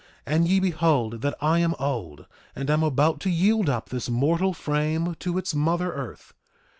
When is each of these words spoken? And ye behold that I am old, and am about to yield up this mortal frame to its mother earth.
And 0.25 0.47
ye 0.47 0.59
behold 0.59 1.21
that 1.21 1.35
I 1.41 1.59
am 1.59 1.75
old, 1.77 2.25
and 2.55 2.71
am 2.71 2.81
about 2.81 3.19
to 3.19 3.29
yield 3.29 3.69
up 3.69 3.89
this 3.89 4.09
mortal 4.09 4.51
frame 4.51 5.13
to 5.19 5.37
its 5.37 5.53
mother 5.53 5.93
earth. 5.93 6.33